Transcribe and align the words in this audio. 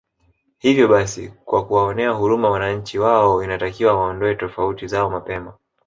Hivo 0.57 0.87
basi 0.87 1.33
kwa 1.45 1.65
kuwaonea 1.65 2.09
huruma 2.09 2.49
wananchi 2.49 2.99
wao 2.99 3.43
inatakiwa 3.43 3.95
waondoe 3.97 4.35
tofauti 4.35 4.87
zao 4.87 5.09
mapema 5.09 5.57